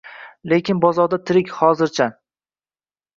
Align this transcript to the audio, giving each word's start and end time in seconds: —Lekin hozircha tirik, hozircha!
—Lekin 0.53 0.79
hozircha 0.85 1.19
tirik, 1.31 1.51
hozircha! 1.57 2.09